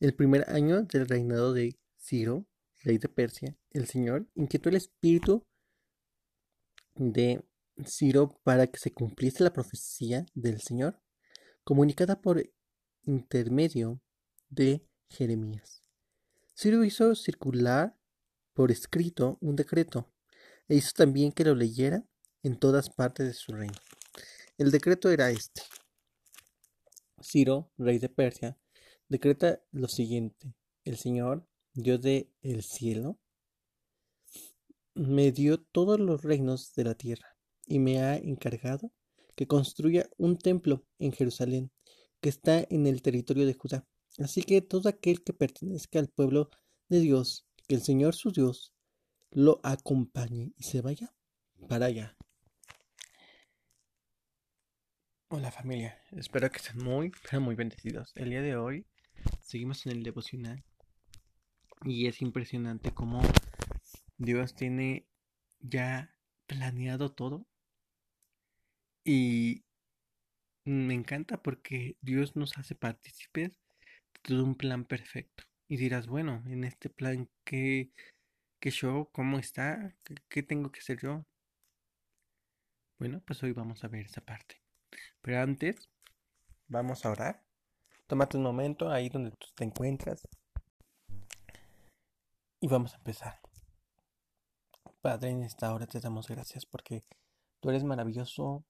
[0.00, 2.46] el primer año del reinado de Ciro,
[2.82, 5.42] rey de Persia, el Señor inquietó el espíritu
[6.94, 7.44] de
[7.84, 11.00] Ciro para que se cumpliese la profecía del Señor,
[11.64, 12.42] comunicada por
[13.04, 14.00] intermedio
[14.48, 15.82] de Jeremías.
[16.54, 17.96] Ciro hizo circular
[18.54, 20.10] por escrito un decreto
[20.68, 22.06] e hizo también que lo leyera
[22.42, 23.78] en todas partes de su reino.
[24.56, 25.62] El decreto era este.
[27.20, 28.58] Ciro, rey de Persia,
[29.08, 30.54] decreta lo siguiente.
[30.84, 33.18] El Señor, Dios del el cielo,
[34.94, 38.92] me dio todos los reinos de la tierra y me ha encargado
[39.34, 41.70] que construya un templo en Jerusalén
[42.20, 43.86] que está en el territorio de Judá.
[44.18, 46.50] Así que todo aquel que pertenezca al pueblo
[46.88, 48.72] de Dios, que el Señor su Dios
[49.30, 51.14] lo acompañe y se vaya
[51.68, 52.16] para allá.
[55.28, 58.12] Hola familia, espero que estén muy, muy bendecidos.
[58.14, 58.86] El día de hoy
[59.40, 60.64] seguimos en el devocional
[61.84, 63.20] y es impresionante cómo
[64.18, 65.06] Dios tiene
[65.60, 66.14] ya
[66.46, 67.46] planeado todo
[69.04, 69.64] y
[70.64, 75.44] me encanta porque Dios nos hace partícipes de todo un plan perfecto.
[75.68, 77.92] Y dirás, bueno, en este plan, ¿qué,
[78.58, 79.08] qué show?
[79.12, 79.96] ¿Cómo está?
[80.28, 81.24] ¿Qué, tengo que hacer yo?
[82.98, 84.60] Bueno, pues hoy vamos a ver esa parte.
[85.20, 85.88] Pero antes,
[86.66, 87.45] vamos a orar.
[88.06, 90.28] Tómate un momento ahí donde tú te encuentras.
[92.60, 93.40] Y vamos a empezar.
[95.00, 97.04] Padre, en esta hora te damos gracias porque
[97.58, 98.64] tú eres maravilloso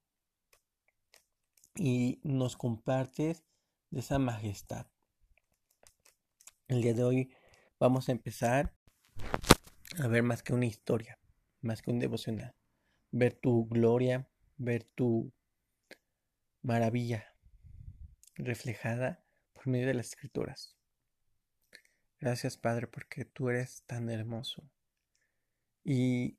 [1.75, 3.45] y nos compartes
[3.91, 4.87] de esa majestad.
[6.69, 7.35] El día de hoy
[7.79, 8.75] vamos a empezar
[10.03, 11.19] a ver más que una historia,
[11.61, 12.57] más que un devocional,
[13.11, 15.31] ver tu gloria, ver tu
[16.63, 17.37] maravilla
[18.35, 19.26] reflejada
[19.57, 20.77] por medio de las escrituras.
[22.21, 24.71] Gracias Padre porque tú eres tan hermoso.
[25.83, 26.39] Y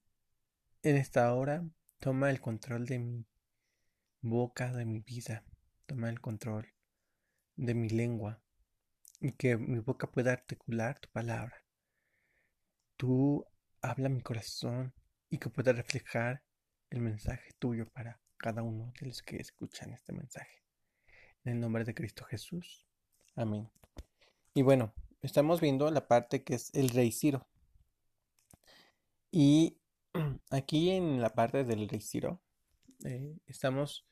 [0.83, 1.65] en esta hora
[1.99, 3.25] toma el control de mi
[4.21, 5.43] boca, de mi vida,
[5.87, 6.73] toma el control
[7.55, 8.39] de mi lengua
[9.19, 11.65] y que mi boca pueda articular tu palabra.
[12.97, 13.45] Tú
[13.81, 14.93] habla mi corazón
[15.29, 16.43] y que pueda reflejar
[16.91, 20.63] el mensaje tuyo para cada uno de los que escuchan este mensaje.
[21.43, 22.86] En el nombre de Cristo Jesús.
[23.37, 23.69] Amén.
[24.55, 27.47] Y bueno, estamos viendo la parte que es el rey Ciro.
[29.29, 29.77] Y
[30.49, 32.41] aquí en la parte del rey Ciro
[33.05, 34.07] eh, estamos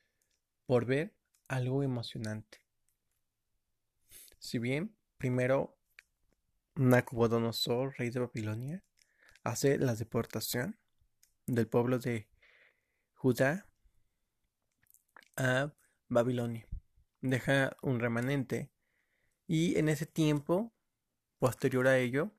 [0.67, 1.15] por ver
[1.47, 2.59] algo emocionante.
[4.37, 5.75] Si bien primero
[6.75, 8.83] Nabucodonosor, rey de Babilonia,
[9.43, 10.77] hace la deportación
[11.47, 12.29] del pueblo de
[13.15, 13.67] Judá
[15.35, 15.73] a
[16.09, 16.67] Babilonia.
[17.21, 18.69] Deja un remanente
[19.47, 20.73] y en ese tiempo,
[21.39, 22.31] posterior a ello,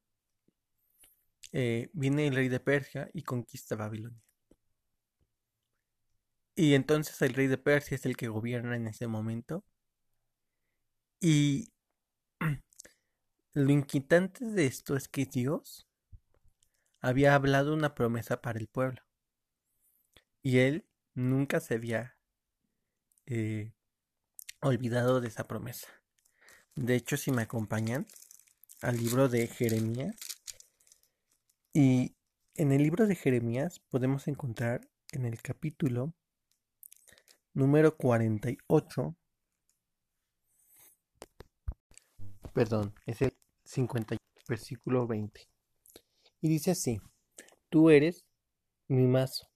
[1.52, 4.22] eh, viene el rey de Persia y conquista Babilonia.
[6.54, 9.64] Y entonces el rey de Persia es el que gobierna en ese momento.
[11.20, 11.72] Y
[13.54, 15.86] lo inquietante de esto es que Dios
[17.00, 19.02] había hablado una promesa para el pueblo.
[20.42, 22.16] Y él nunca se había
[23.26, 23.72] eh,
[24.60, 25.88] olvidado de esa promesa.
[26.76, 28.06] De hecho, si me acompañan
[28.82, 30.14] al libro de Jeremías,
[31.72, 32.14] y
[32.54, 36.12] en el libro de Jeremías podemos encontrar en el capítulo
[37.54, 39.16] número 48,
[42.52, 43.34] perdón, es el
[43.64, 45.48] 50, versículo 20.
[46.42, 47.00] Y dice así,
[47.70, 48.26] tú eres
[48.86, 49.48] mi mazo,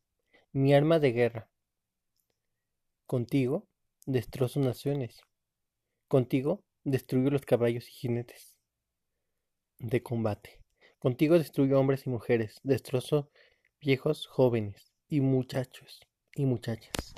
[0.52, 1.50] mi arma de guerra.
[3.04, 3.68] Contigo
[4.06, 5.20] destrozo naciones.
[6.08, 8.56] Contigo destruyo los caballos y jinetes
[9.78, 10.60] de combate.
[10.98, 13.30] Contigo destruyo hombres y mujeres, destrozo
[13.80, 16.00] viejos, jóvenes y muchachos
[16.34, 17.14] y muchachas.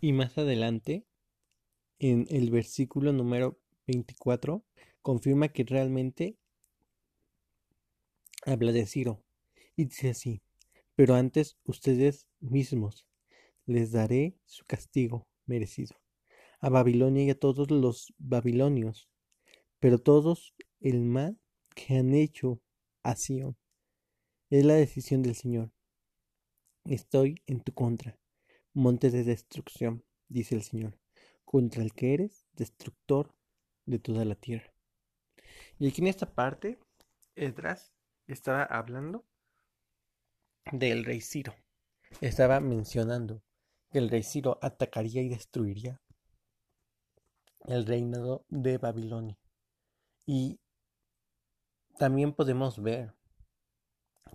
[0.00, 1.04] Y más adelante,
[1.98, 4.64] en el versículo número 24,
[5.00, 6.36] confirma que realmente
[8.44, 9.22] habla de Ciro.
[9.76, 10.42] Y dice así,
[10.96, 13.06] pero antes ustedes mismos
[13.66, 16.01] les daré su castigo merecido
[16.62, 19.10] a Babilonia y a todos los babilonios,
[19.80, 21.38] pero todos el mal
[21.74, 22.62] que han hecho
[23.02, 23.56] a Sion.
[24.48, 25.72] Es la decisión del Señor.
[26.84, 28.16] Estoy en tu contra,
[28.72, 30.98] monte de destrucción, dice el Señor,
[31.44, 33.34] contra el que eres destructor
[33.84, 34.72] de toda la tierra.
[35.80, 36.78] Y aquí en esta parte,
[37.34, 37.92] Esdras
[38.28, 39.26] estaba hablando
[40.70, 41.56] del rey Ciro.
[42.20, 43.42] Estaba mencionando
[43.90, 46.01] que el rey Ciro atacaría y destruiría
[47.66, 49.38] el reinado de Babilonia.
[50.26, 50.60] Y
[51.98, 53.14] también podemos ver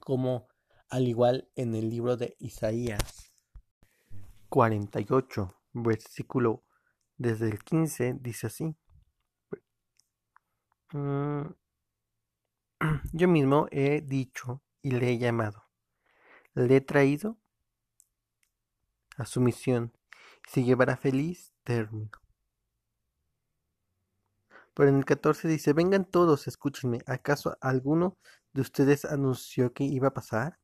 [0.02, 0.48] cómo,
[0.90, 3.34] al igual en el libro de Isaías
[4.50, 6.64] 48, versículo
[7.18, 8.76] desde el 15, dice así.
[10.94, 11.48] Mm,
[13.14, 15.64] yo mismo he dicho y le he llamado.
[16.54, 17.38] Le he traído
[19.18, 19.94] a su misión
[20.48, 22.12] y se llevará feliz término.
[24.78, 28.16] Pero en el 14 dice, vengan todos, escúchenme, ¿acaso alguno
[28.54, 30.60] de ustedes anunció que iba a pasar?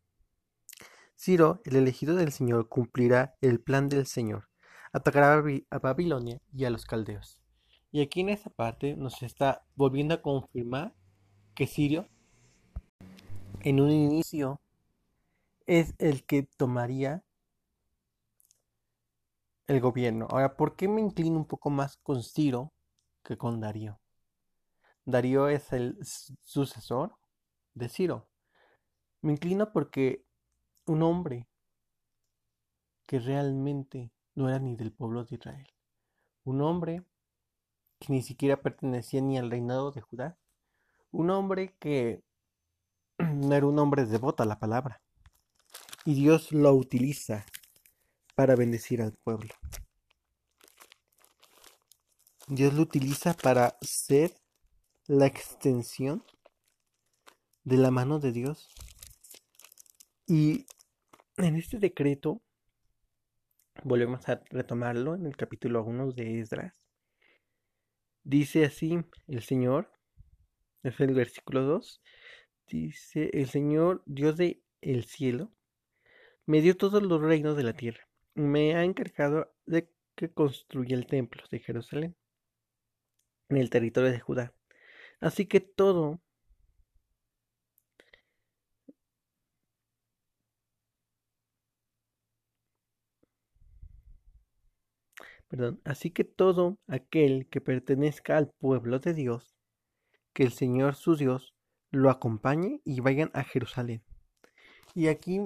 [1.19, 4.51] Ciro, el elegido del Señor, cumplirá el plan del Señor,
[4.91, 7.39] atacará a Babilonia y a los caldeos.
[7.89, 10.93] Y aquí en esa parte nos está volviendo a confirmar
[11.55, 12.07] que Sirio,
[13.61, 14.61] en un inicio,
[15.65, 17.23] es el que tomaría
[19.65, 20.27] el gobierno.
[20.29, 22.71] Ahora, ¿por qué me inclino un poco más con Ciro
[23.23, 23.99] que con Darío?
[25.05, 25.97] Darío es el
[26.41, 27.15] sucesor
[27.73, 28.27] de Ciro.
[29.21, 30.25] Me inclino porque
[30.85, 31.47] un hombre
[33.05, 35.67] que realmente no era ni del pueblo de Israel,
[36.43, 37.03] un hombre
[37.99, 40.37] que ni siquiera pertenecía ni al reinado de Judá,
[41.11, 42.23] un hombre que
[43.17, 45.01] no era un hombre devoto a la palabra,
[46.05, 47.45] y Dios lo utiliza
[48.35, 49.53] para bendecir al pueblo.
[52.47, 54.33] Dios lo utiliza para ser
[55.07, 56.23] la extensión
[57.63, 58.69] de la mano de Dios.
[60.27, 60.65] Y
[61.37, 62.41] en este decreto,
[63.83, 66.73] volvemos a retomarlo en el capítulo 1 de Esdras,
[68.23, 69.91] dice así el Señor,
[70.83, 72.01] es el versículo 2,
[72.67, 75.51] dice, el Señor, Dios del el cielo,
[76.45, 81.07] me dio todos los reinos de la tierra, me ha encargado de que construya el
[81.07, 82.15] templo de Jerusalén
[83.49, 84.53] en el territorio de Judá
[85.23, 86.19] Así que todo
[95.47, 99.55] Perdón, así que todo aquel que pertenezca al pueblo de Dios,
[100.33, 101.53] que el Señor su Dios
[101.91, 104.03] lo acompañe y vayan a Jerusalén.
[104.95, 105.41] Y aquí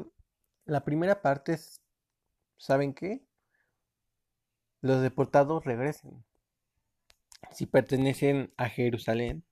[0.65, 1.81] la primera parte es,
[2.57, 3.21] ¿saben qué?
[4.81, 6.23] Los deportados regresen.
[7.51, 9.43] Si pertenecen a Jerusalén,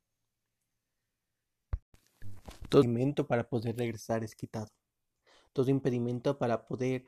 [2.75, 4.69] todo impedimento para poder regresar es quitado.
[5.53, 7.05] Todo impedimento para poder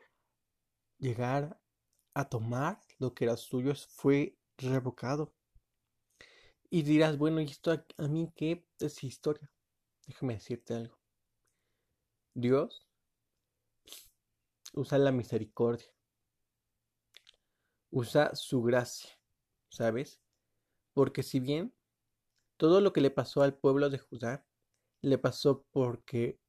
[0.96, 1.60] llegar
[2.14, 5.34] a tomar lo que era suyo fue revocado.
[6.70, 9.52] Y dirás, bueno, ¿y esto a, mí qué es historia?
[10.06, 10.98] Déjame decirte algo.
[12.32, 12.88] Dios
[14.72, 15.92] usa la misericordia.
[17.90, 19.10] Usa su gracia,
[19.68, 20.18] ¿sabes?
[20.94, 21.74] Porque si bien
[22.56, 24.47] todo lo que le pasó al pueblo de Judá
[25.02, 26.40] le pasó porque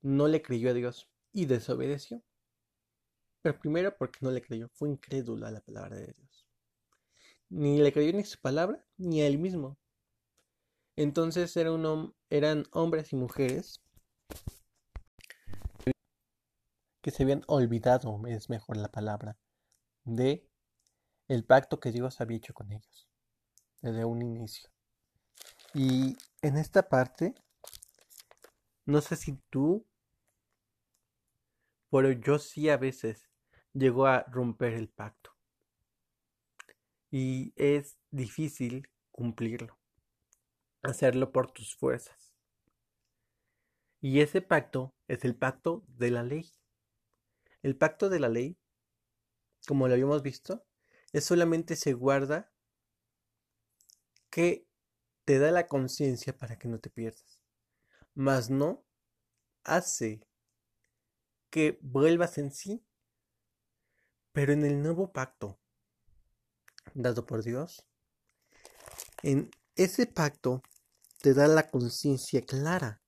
[0.00, 2.22] no le creyó a Dios y desobedeció.
[3.42, 6.46] Pero primero porque no le creyó, fue incrédulo a la palabra de Dios.
[7.48, 9.78] Ni le creyó ni su palabra, ni a él mismo.
[10.96, 13.82] Entonces eran hombres y mujeres
[17.02, 19.36] que se habían olvidado, es mejor la palabra,
[20.04, 20.48] de
[21.28, 23.08] el pacto que Dios había hecho con ellos
[23.80, 24.71] desde un inicio.
[25.74, 27.34] Y en esta parte,
[28.84, 29.86] no sé si tú,
[31.90, 33.28] pero yo sí a veces
[33.72, 35.30] llego a romper el pacto.
[37.10, 39.78] Y es difícil cumplirlo,
[40.82, 42.34] hacerlo por tus fuerzas.
[44.00, 46.52] Y ese pacto es el pacto de la ley.
[47.62, 48.58] El pacto de la ley,
[49.66, 50.66] como lo habíamos visto,
[51.12, 52.50] es solamente se guarda
[54.28, 54.66] que
[55.24, 57.40] te da la conciencia para que no te pierdas,
[58.14, 58.84] mas no
[59.64, 60.26] hace
[61.50, 62.84] que vuelvas en sí.
[64.32, 65.60] Pero en el nuevo pacto
[66.94, 67.86] dado por Dios,
[69.22, 70.62] en ese pacto
[71.20, 73.02] te da la conciencia clara.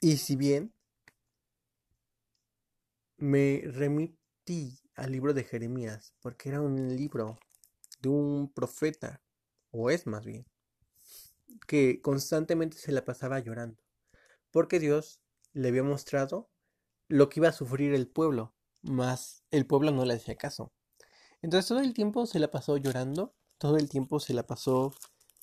[0.00, 0.72] Y si bien
[3.16, 7.36] me remití al libro de Jeremías, porque era un libro
[8.00, 9.20] de un profeta
[9.70, 10.46] o es más bien,
[11.66, 13.82] que constantemente se la pasaba llorando,
[14.50, 15.20] porque Dios
[15.52, 16.50] le había mostrado
[17.08, 20.72] lo que iba a sufrir el pueblo, mas el pueblo no le hacía caso.
[21.42, 24.94] Entonces todo el tiempo se la pasó llorando, todo el tiempo se la pasó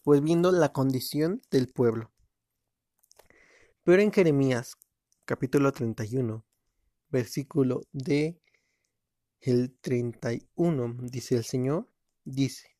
[0.03, 2.11] pues viendo la condición del pueblo.
[3.83, 4.75] Pero en Jeremías
[5.25, 6.45] capítulo 31,
[7.09, 8.39] versículo de
[9.39, 11.89] el 31 dice el Señor,
[12.23, 12.72] dice,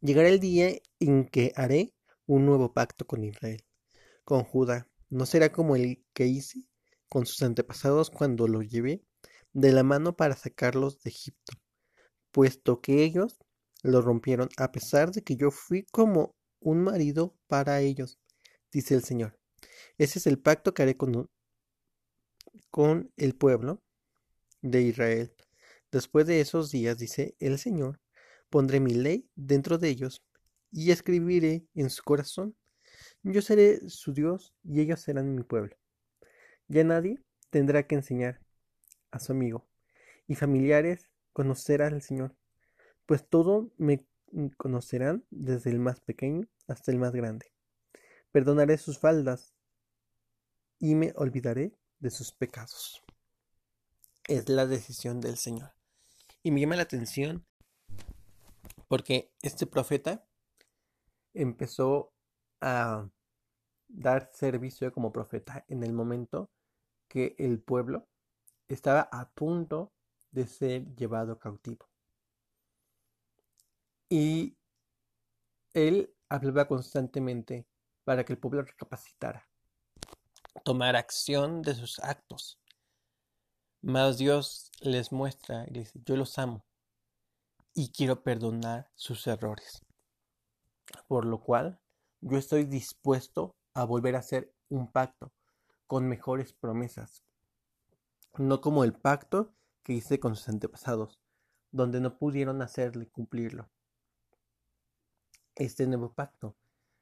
[0.00, 1.94] llegará el día en que haré
[2.26, 3.64] un nuevo pacto con Israel,
[4.24, 4.88] con Judá.
[5.08, 6.64] No será como el que hice
[7.08, 9.02] con sus antepasados cuando los llevé
[9.52, 11.54] de la mano para sacarlos de Egipto,
[12.30, 13.38] puesto que ellos
[13.82, 18.18] lo rompieron a pesar de que yo fui como un marido para ellos,
[18.70, 19.38] dice el Señor.
[19.98, 21.28] Ese es el pacto que haré con,
[22.70, 23.82] con el pueblo
[24.62, 25.34] de Israel.
[25.90, 28.00] Después de esos días, dice el Señor,
[28.50, 30.22] pondré mi ley dentro de ellos
[30.70, 32.56] y escribiré en su corazón.
[33.22, 35.76] Yo seré su Dios y ellos serán mi pueblo.
[36.68, 38.40] Ya nadie tendrá que enseñar
[39.10, 39.66] a su amigo
[40.26, 42.36] y familiares conocer al Señor,
[43.06, 44.06] pues todos me
[44.56, 47.52] conocerán desde el más pequeño hasta el más grande.
[48.30, 49.54] Perdonaré sus faldas
[50.78, 53.02] y me olvidaré de sus pecados.
[54.28, 55.72] Es la decisión del Señor.
[56.42, 57.44] Y me llama la atención
[58.90, 60.26] porque este profeta
[61.32, 62.12] empezó
[62.60, 63.08] a
[63.86, 66.50] dar servicio como profeta en el momento
[67.06, 68.08] que el pueblo
[68.66, 69.92] estaba a punto
[70.32, 71.88] de ser llevado cautivo.
[74.08, 74.56] Y
[75.72, 77.68] él hablaba constantemente
[78.02, 79.48] para que el pueblo recapacitara,
[80.64, 82.58] tomara acción de sus actos.
[83.82, 86.64] Mas Dios les muestra y dice, yo los amo
[87.74, 89.84] y quiero perdonar sus errores.
[91.06, 91.80] Por lo cual,
[92.20, 95.32] yo estoy dispuesto a volver a hacer un pacto
[95.86, 97.24] con mejores promesas,
[98.38, 101.18] no como el pacto que hice con sus antepasados,
[101.72, 103.68] donde no pudieron hacerle cumplirlo.
[105.54, 106.56] Este nuevo pacto,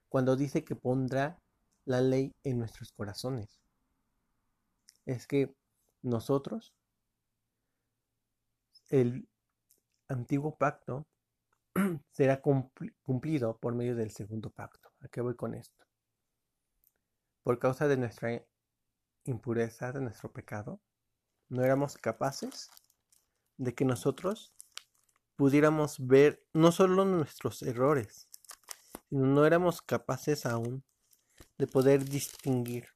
[0.09, 1.39] cuando dice que pondrá
[1.85, 3.61] la ley en nuestros corazones,
[5.07, 5.55] es que
[6.03, 6.75] nosotros,
[8.91, 9.29] el
[10.09, 11.07] antiguo pacto
[12.13, 14.91] será cumplido por medio del segundo pacto.
[15.01, 15.85] ¿A qué voy con esto?
[17.43, 18.43] Por causa de nuestra
[19.25, 20.81] impureza, de nuestro pecado,
[21.49, 22.71] no éramos capaces
[23.57, 24.53] de que nosotros
[25.37, 28.29] pudiéramos ver no solo nuestros errores,
[29.09, 30.85] sino no éramos capaces aún
[31.57, 32.89] de poder distinguir.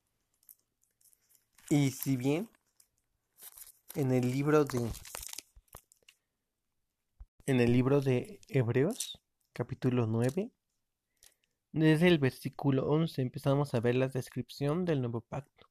[1.70, 2.50] Y si bien
[3.94, 4.90] en el libro de
[7.46, 9.20] en el libro de Hebreos,
[9.52, 10.52] capítulo 9,
[11.72, 15.66] desde el versículo 11 empezamos a ver la descripción del nuevo pacto.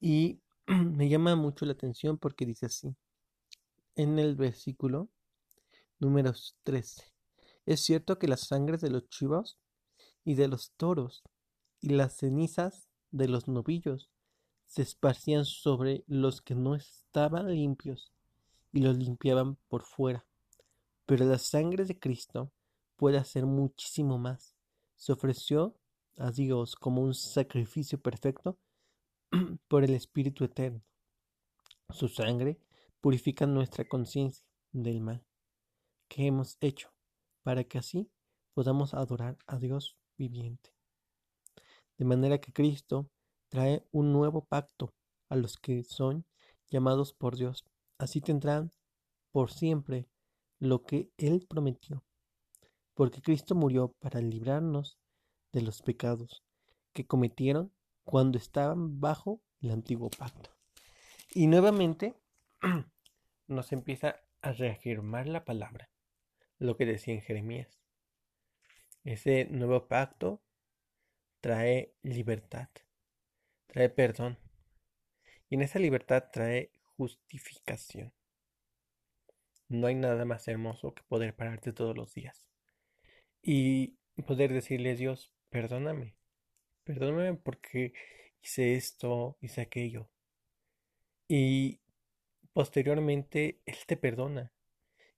[0.00, 2.96] Y me llama mucho la atención porque dice así,
[3.96, 5.10] en el versículo
[5.98, 7.02] número 13,
[7.66, 9.58] es cierto que las sangres de los chivos
[10.24, 11.22] y de los toros
[11.82, 14.08] y las cenizas de los novillos
[14.64, 18.13] se esparcían sobre los que no estaban limpios
[18.74, 20.26] y los limpiaban por fuera.
[21.06, 22.52] Pero la sangre de Cristo
[22.96, 24.56] puede hacer muchísimo más.
[24.96, 25.76] Se ofreció
[26.18, 28.58] a Dios como un sacrificio perfecto
[29.68, 30.82] por el Espíritu Eterno.
[31.90, 32.58] Su sangre
[33.00, 35.24] purifica nuestra conciencia del mal
[36.08, 36.92] que hemos hecho,
[37.42, 38.10] para que así
[38.54, 40.74] podamos adorar a Dios viviente.
[41.96, 43.08] De manera que Cristo
[43.48, 44.92] trae un nuevo pacto
[45.28, 46.26] a los que son
[46.68, 47.64] llamados por Dios
[47.98, 48.72] Así tendrán
[49.30, 50.08] por siempre
[50.58, 52.04] lo que Él prometió,
[52.94, 54.98] porque Cristo murió para librarnos
[55.52, 56.42] de los pecados
[56.92, 57.72] que cometieron
[58.04, 60.50] cuando estaban bajo el antiguo pacto.
[61.34, 62.14] Y nuevamente
[63.46, 65.90] nos empieza a reafirmar la palabra,
[66.58, 67.80] lo que decía en Jeremías.
[69.04, 70.42] Ese nuevo pacto
[71.40, 72.68] trae libertad,
[73.66, 74.38] trae perdón,
[75.48, 78.12] y en esa libertad trae justificación.
[79.68, 82.46] No hay nada más hermoso que poder pararte todos los días
[83.42, 83.96] y
[84.26, 86.16] poder decirle a Dios, perdóname,
[86.84, 87.92] perdóname porque
[88.42, 90.08] hice esto, hice aquello.
[91.28, 91.80] Y
[92.52, 94.52] posteriormente Él te perdona.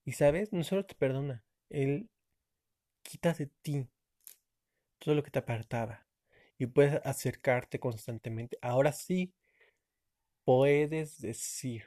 [0.04, 2.08] Y sabes, no solo te perdona, Él
[3.02, 3.88] quita de ti
[4.98, 6.06] todo lo que te apartaba
[6.58, 8.58] y puedes acercarte constantemente.
[8.62, 9.32] Ahora sí
[10.46, 11.86] puedes decir,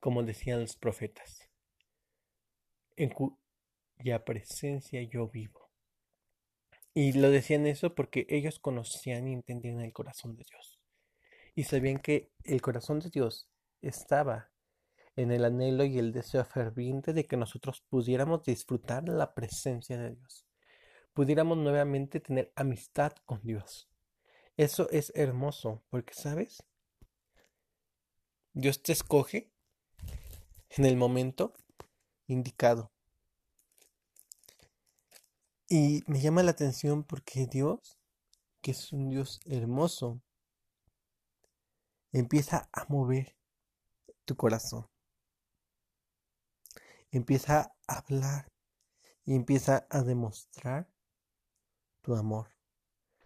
[0.00, 1.50] como decían los profetas,
[2.96, 5.70] en cuya presencia yo vivo.
[6.94, 10.80] Y lo decían eso porque ellos conocían y entendían el corazón de Dios.
[11.54, 13.50] Y sabían que el corazón de Dios
[13.82, 14.50] estaba
[15.14, 20.14] en el anhelo y el deseo ferviente de que nosotros pudiéramos disfrutar la presencia de
[20.14, 20.46] Dios,
[21.12, 23.90] pudiéramos nuevamente tener amistad con Dios,
[24.56, 26.62] eso es hermoso, porque, ¿sabes?
[28.52, 29.50] Dios te escoge
[30.70, 31.52] en el momento
[32.26, 32.90] indicado.
[35.68, 37.98] Y me llama la atención porque Dios,
[38.62, 40.22] que es un Dios hermoso,
[42.12, 43.36] empieza a mover
[44.24, 44.88] tu corazón.
[47.10, 48.46] Empieza a hablar
[49.24, 50.88] y empieza a demostrar
[52.00, 52.48] tu amor.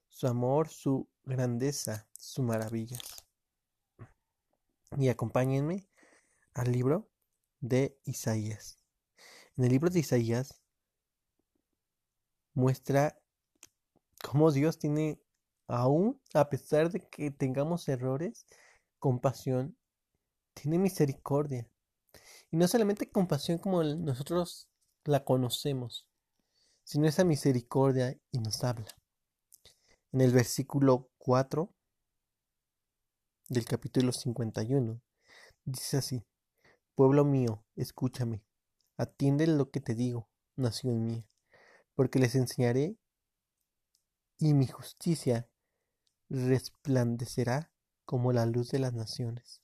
[0.09, 2.99] Su amor, su grandeza, su maravilla.
[4.97, 5.89] Y acompáñenme
[6.55, 7.09] al libro
[7.61, 8.79] de Isaías.
[9.57, 10.61] En el libro de Isaías
[12.55, 13.21] muestra
[14.23, 15.21] cómo Dios tiene,
[15.67, 18.47] aún a pesar de que tengamos errores,
[18.99, 19.77] compasión,
[20.55, 21.69] tiene misericordia.
[22.50, 24.69] Y no solamente compasión como nosotros
[25.05, 26.09] la conocemos,
[26.85, 28.89] sino esa misericordia y nos habla.
[30.12, 31.71] En el versículo 4
[33.50, 35.03] del capítulo 51
[35.67, 36.25] dice así,
[36.95, 38.43] Pueblo mío, escúchame,
[38.97, 41.27] atiende lo que te digo, nación mía,
[41.95, 42.97] porque les enseñaré
[44.39, 45.47] y mi justicia
[46.31, 47.71] resplandecerá
[48.07, 49.61] como la luz de las naciones.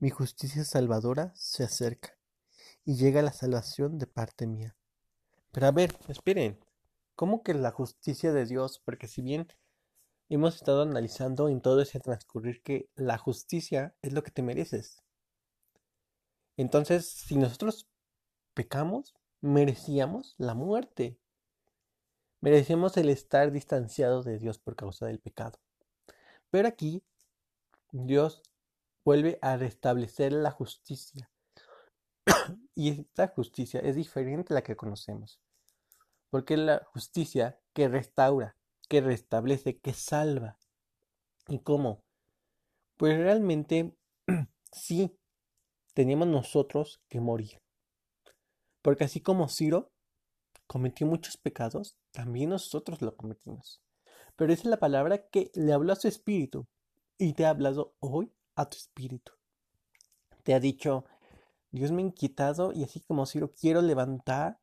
[0.00, 2.18] Mi justicia salvadora se acerca
[2.84, 4.76] y llega la salvación de parte mía.
[5.52, 6.58] Pero a ver, esperen,
[7.14, 8.82] ¿cómo que la justicia de Dios?
[8.84, 9.46] Porque si bien
[10.34, 15.02] hemos estado analizando en todo ese transcurrir que la justicia es lo que te mereces.
[16.56, 17.88] Entonces, si nosotros
[18.54, 21.18] pecamos, merecíamos la muerte.
[22.40, 25.58] Merecíamos el estar distanciados de Dios por causa del pecado.
[26.50, 27.02] Pero aquí
[27.92, 28.42] Dios
[29.04, 31.30] vuelve a restablecer la justicia.
[32.74, 35.40] y esta justicia es diferente a la que conocemos.
[36.30, 38.56] Porque es la justicia que restaura,
[38.88, 40.58] que restablece, que salva.
[41.48, 42.02] ¿Y cómo?
[42.96, 43.96] Pues realmente
[44.72, 45.16] sí,
[45.94, 47.60] teníamos nosotros que morir.
[48.82, 49.92] Porque así como Ciro
[50.66, 53.82] cometió muchos pecados, también nosotros lo cometimos.
[54.36, 56.66] Pero esa es la palabra que le habló a su espíritu
[57.18, 59.32] y te ha hablado hoy a tu espíritu.
[60.42, 61.04] Te ha dicho,
[61.70, 64.58] Dios me ha inquietado y así como Ciro quiero levantar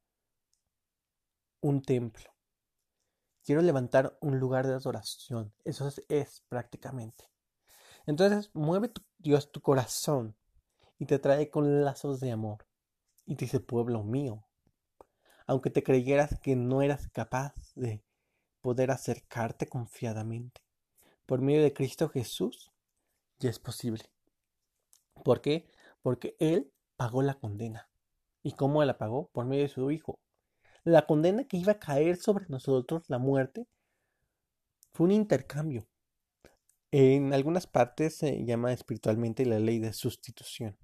[1.61, 2.32] un templo.
[3.43, 5.53] Quiero levantar un lugar de adoración.
[5.65, 7.29] Eso es, prácticamente.
[8.05, 10.35] Entonces mueve Dios tu corazón
[10.97, 12.65] y te trae con lazos de amor.
[13.25, 14.45] Y te dice, pueblo mío,
[15.45, 18.03] aunque te creyeras que no eras capaz de
[18.61, 20.61] poder acercarte confiadamente,
[21.25, 22.71] por medio de Cristo Jesús,
[23.39, 24.09] ya es posible.
[25.23, 25.69] ¿Por qué?
[26.01, 27.89] Porque Él pagó la condena.
[28.41, 29.29] ¿Y cómo la pagó?
[29.31, 30.19] Por medio de su Hijo.
[30.83, 33.67] La condena que iba a caer sobre nosotros, la muerte,
[34.93, 35.87] fue un intercambio.
[36.91, 40.77] En algunas partes se llama espiritualmente la ley de sustitución.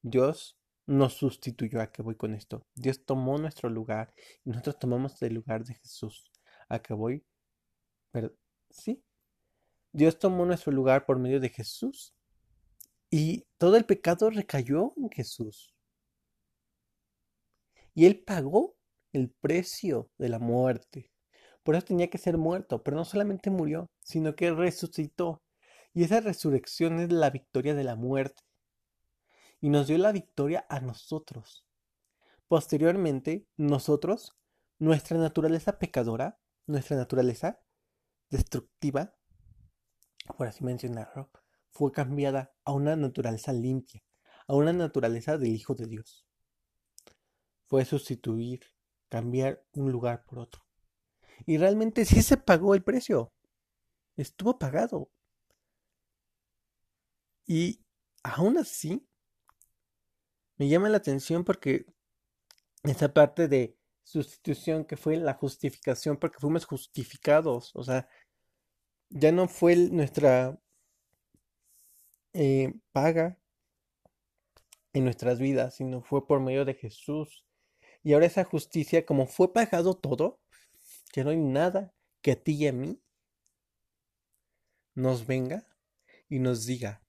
[0.00, 1.80] Dios nos sustituyó.
[1.80, 2.66] ¿A qué voy con esto?
[2.74, 6.30] Dios tomó nuestro lugar y nosotros tomamos el lugar de Jesús.
[6.68, 7.24] ¿A qué voy?
[8.10, 8.34] Pero,
[8.70, 9.02] sí.
[9.92, 12.14] Dios tomó nuestro lugar por medio de Jesús
[13.10, 15.71] y todo el pecado recayó en Jesús.
[17.94, 18.76] Y Él pagó
[19.12, 21.10] el precio de la muerte.
[21.62, 25.42] Por eso tenía que ser muerto, pero no solamente murió, sino que resucitó.
[25.94, 28.42] Y esa resurrección es la victoria de la muerte.
[29.60, 31.66] Y nos dio la victoria a nosotros.
[32.48, 34.36] Posteriormente, nosotros,
[34.78, 37.60] nuestra naturaleza pecadora, nuestra naturaleza
[38.30, 39.14] destructiva,
[40.36, 41.30] por así mencionarlo,
[41.70, 44.02] fue cambiada a una naturaleza limpia,
[44.46, 46.26] a una naturaleza del Hijo de Dios.
[47.72, 48.60] Fue sustituir,
[49.08, 50.60] cambiar un lugar por otro.
[51.46, 53.32] Y realmente sí se pagó el precio.
[54.14, 55.10] Estuvo pagado.
[57.46, 57.82] Y
[58.22, 59.08] aún así,
[60.58, 61.86] me llama la atención porque
[62.82, 68.06] esa parte de sustitución que fue la justificación, porque fuimos justificados, o sea,
[69.08, 70.60] ya no fue nuestra
[72.34, 73.38] eh, paga
[74.92, 77.46] en nuestras vidas, sino fue por medio de Jesús.
[78.02, 80.40] Y ahora esa justicia, como fue pagado todo,
[81.14, 83.00] ya no hay nada que a ti y a mí
[84.94, 85.66] nos venga
[86.28, 87.02] y nos diga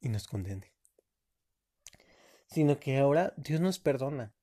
[0.00, 0.72] y nos condene.
[2.46, 4.34] Sino que ahora Dios nos perdona.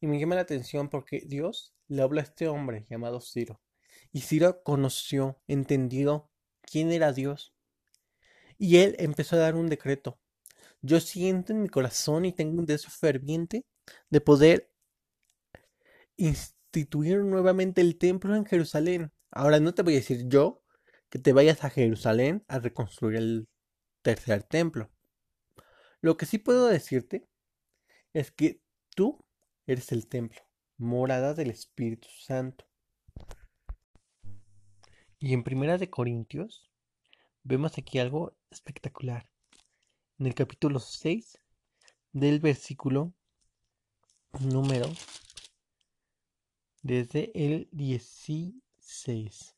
[0.00, 3.60] Y me llama la atención porque Dios le habla a este hombre llamado Ciro.
[4.12, 6.30] Y Ciro conoció, entendió
[6.62, 7.54] quién era Dios.
[8.58, 10.18] Y él empezó a dar un decreto.
[10.82, 13.66] Yo siento en mi corazón y tengo un deseo ferviente
[14.10, 14.72] de poder
[16.16, 19.12] instituir nuevamente el templo en Jerusalén.
[19.30, 20.62] Ahora no te voy a decir yo
[21.10, 23.48] que te vayas a Jerusalén a reconstruir el
[24.02, 24.90] tercer templo.
[26.00, 27.28] Lo que sí puedo decirte
[28.12, 28.62] es que
[28.94, 29.24] tú
[29.66, 30.40] eres el templo,
[30.76, 32.66] morada del Espíritu Santo.
[35.18, 36.70] Y en Primera de Corintios
[37.42, 39.28] vemos aquí algo espectacular.
[40.18, 41.40] En el capítulo 6
[42.12, 43.14] del versículo
[44.40, 44.86] número
[46.82, 49.56] desde el 16.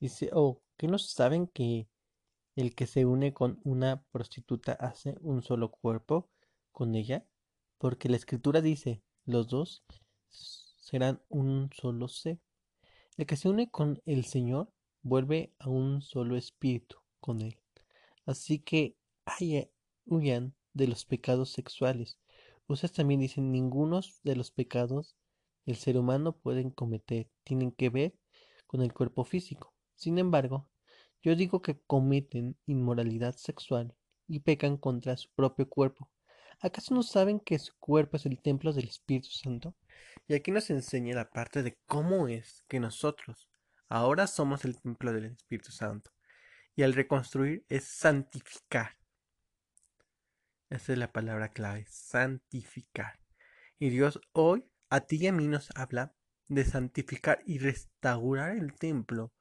[0.00, 1.88] Dice, oh, que no saben que
[2.56, 6.28] el que se une con una prostituta hace un solo cuerpo
[6.72, 7.26] con ella?
[7.78, 9.84] Porque la escritura dice, los dos
[10.28, 12.38] serán un solo ser.
[13.16, 17.58] El que se une con el Señor vuelve a un solo espíritu con él.
[18.26, 18.96] Así que
[20.06, 22.18] huyan de los pecados sexuales.
[22.68, 25.16] Ustedes también dicen, ninguno de los pecados
[25.64, 28.14] el ser humano pueden cometer tienen que ver
[28.66, 29.74] con el cuerpo físico.
[29.94, 30.68] Sin embargo,
[31.22, 33.94] yo digo que cometen inmoralidad sexual
[34.26, 36.10] y pecan contra su propio cuerpo.
[36.60, 39.74] ¿Acaso no saben que su cuerpo es el templo del Espíritu Santo?
[40.26, 43.48] Y aquí nos enseña la parte de cómo es que nosotros
[43.88, 46.10] ahora somos el templo del Espíritu Santo.
[46.76, 48.97] Y al reconstruir es santificar.
[50.70, 53.18] Esa es la palabra clave, santificar.
[53.78, 56.14] Y Dios hoy a ti y a mí nos habla
[56.48, 59.32] de santificar y restaurar el templo,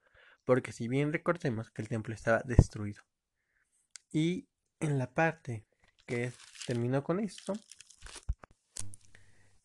[0.46, 3.04] porque si bien recordemos que el templo estaba destruido.
[4.12, 4.48] Y
[4.80, 5.66] en la parte
[6.06, 6.32] que
[6.66, 7.54] terminó con esto,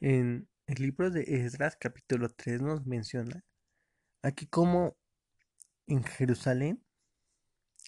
[0.01, 3.44] en el libro de Esdras capítulo 3 nos menciona
[4.22, 4.96] aquí como
[5.87, 6.85] en Jerusalén,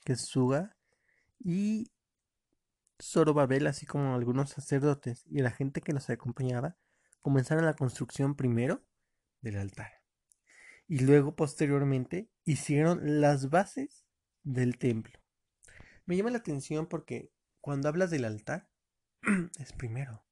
[0.04, 0.76] que Suga
[1.38, 1.90] y
[3.04, 6.76] Zorobabel, así como algunos sacerdotes y la gente que los acompañaba,
[7.22, 8.82] comenzaron la construcción primero
[9.40, 10.04] del altar
[10.86, 14.04] y luego posteriormente hicieron las bases
[14.42, 15.18] del templo.
[16.06, 18.68] Me llama la atención porque cuando hablas del altar
[19.58, 20.24] es primero,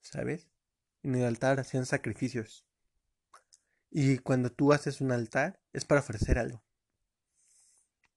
[0.00, 0.48] ¿sabes?
[1.02, 2.64] En el altar hacían sacrificios.
[3.90, 6.62] Y cuando tú haces un altar es para ofrecer algo.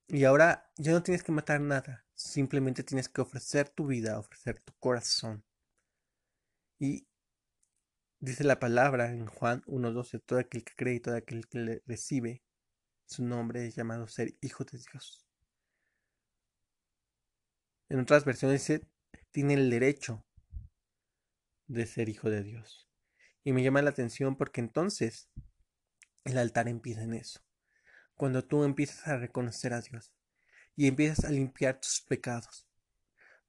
[0.07, 4.61] Y ahora ya no tienes que matar nada, simplemente tienes que ofrecer tu vida, ofrecer
[4.61, 5.43] tu corazón.
[6.79, 7.05] Y
[8.23, 11.83] Dice la palabra en Juan 1.12, todo aquel que cree y todo aquel que le
[11.87, 12.43] recibe
[13.07, 15.25] su nombre es llamado ser hijo de Dios.
[17.89, 18.87] En otras versiones dice,
[19.31, 20.23] tiene el derecho
[21.65, 22.87] de ser hijo de Dios.
[23.43, 25.27] Y me llama la atención porque entonces
[26.23, 27.39] el altar empieza en eso.
[28.13, 30.13] Cuando tú empiezas a reconocer a Dios
[30.75, 32.67] y empiezas a limpiar tus pecados.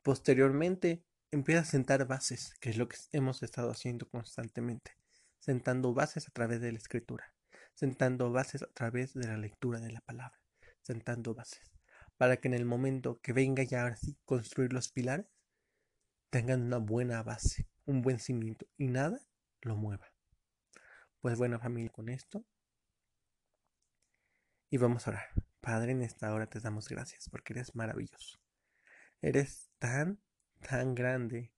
[0.02, 4.96] Posteriormente empieza a sentar bases, que es lo que hemos estado haciendo constantemente,
[5.38, 7.32] sentando bases a través de la escritura,
[7.74, 10.40] sentando bases a través de la lectura de la palabra,
[10.82, 11.72] sentando bases,
[12.16, 15.26] para que en el momento que venga ya ahora sí construir los pilares,
[16.30, 19.20] tengan una buena base, un buen cimiento y nada
[19.60, 20.12] lo mueva.
[21.20, 22.44] Pues bueno familia, con esto
[24.70, 25.51] y vamos a orar.
[25.62, 28.40] Padre, en esta hora te damos gracias porque eres maravilloso.
[29.20, 30.20] Eres tan
[30.60, 31.52] tan grande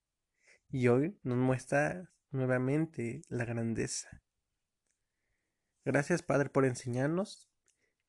[0.68, 4.22] y hoy nos muestra nuevamente la grandeza.
[5.86, 7.50] Gracias Padre por enseñarnos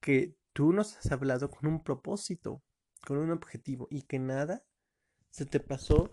[0.01, 2.61] que tú nos has hablado con un propósito,
[3.07, 4.65] con un objetivo y que nada
[5.29, 6.09] se te pasó,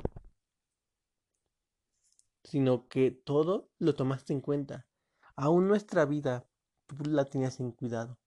[2.45, 4.87] sino que todo lo tomaste en cuenta.
[5.35, 6.47] Aún nuestra vida
[6.87, 8.22] tú la tenías en cuidado.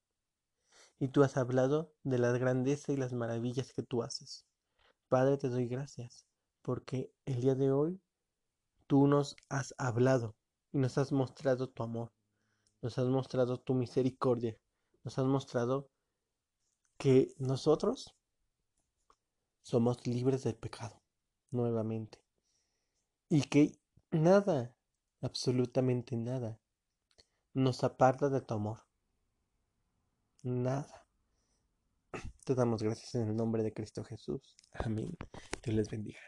[0.99, 4.45] Y tú has hablado de la grandeza y las maravillas que tú haces.
[5.09, 6.25] Padre, te doy gracias
[6.61, 8.01] porque el día de hoy
[8.87, 10.35] tú nos has hablado
[10.71, 12.11] y nos has mostrado tu amor,
[12.81, 14.57] nos has mostrado tu misericordia,
[15.03, 15.89] nos has mostrado
[16.97, 18.15] que nosotros
[19.61, 21.01] somos libres del pecado
[21.51, 22.23] nuevamente
[23.29, 23.79] y que
[24.11, 24.75] nada,
[25.21, 26.59] absolutamente nada,
[27.53, 28.84] nos aparta de tu amor.
[30.45, 31.03] Nada.
[32.45, 34.55] Te damos gracias en el nombre de Cristo Jesús.
[34.73, 35.17] Amén.
[35.63, 36.19] Dios les bendiga.